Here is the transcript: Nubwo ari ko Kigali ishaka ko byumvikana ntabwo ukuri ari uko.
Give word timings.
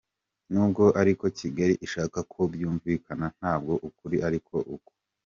Nubwo 0.51 0.83
ari 1.01 1.11
ko 1.19 1.25
Kigali 1.37 1.75
ishaka 1.85 2.19
ko 2.31 2.39
byumvikana 2.53 3.25
ntabwo 3.37 3.73
ukuri 3.87 4.17
ari 4.27 4.39
uko. 4.75 4.91